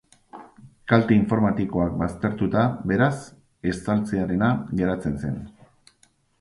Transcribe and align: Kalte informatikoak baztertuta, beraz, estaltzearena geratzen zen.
Kalte 0.91 1.13
informatikoak 1.17 1.99
baztertuta, 1.99 2.65
beraz, 2.93 3.11
estaltzearena 3.75 4.51
geratzen 4.81 5.23
zen. 5.25 5.41